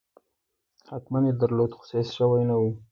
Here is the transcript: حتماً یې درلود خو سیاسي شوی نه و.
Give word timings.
حتماً 0.89 1.19
یې 1.27 1.33
درلود 1.41 1.71
خو 1.77 1.83
سیاسي 1.89 2.11
شوی 2.17 2.43
نه 2.49 2.55
و. 2.59 2.63